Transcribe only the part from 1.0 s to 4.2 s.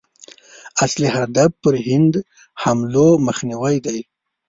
هدف پر هند حملو مخنیوی دی.